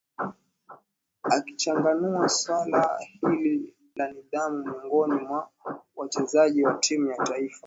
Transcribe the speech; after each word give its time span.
akichanganua 1.23 2.29
swala 2.29 2.99
hili 3.21 3.73
la 3.95 4.11
nidhamu 4.11 4.63
miongoni 4.65 5.13
mwa 5.21 5.49
wachezaji 5.95 6.63
wa 6.65 6.73
timu 6.73 7.07
ya 7.11 7.17
taifa 7.17 7.59